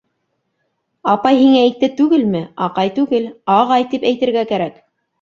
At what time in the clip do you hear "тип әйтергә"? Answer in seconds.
3.97-4.51